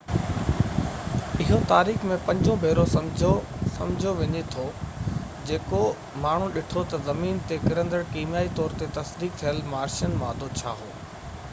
[1.43, 4.65] اهو تاريخ ۾ پنجون ڀيرو سمجهو وڃي ٿو
[5.51, 5.83] جيڪو
[6.25, 10.93] ماڻهن ڏٺو ته زمين تي ڪرندڙ ڪيميائي طور تي تصديق ٿيل مارشين مادو ڇا هو